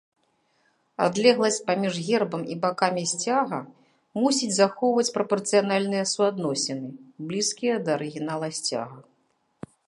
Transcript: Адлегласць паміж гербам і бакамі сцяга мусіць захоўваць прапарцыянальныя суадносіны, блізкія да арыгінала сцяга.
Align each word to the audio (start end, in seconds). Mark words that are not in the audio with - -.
Адлегласць 1.07 1.59
паміж 1.67 1.93
гербам 2.07 2.45
і 2.55 2.57
бакамі 2.63 3.03
сцяга 3.11 3.59
мусіць 4.21 4.49
захоўваць 4.61 5.13
прапарцыянальныя 5.19 6.09
суадносіны, 6.13 6.89
блізкія 7.29 7.75
да 7.85 7.91
арыгінала 7.99 8.47
сцяга. 8.63 8.97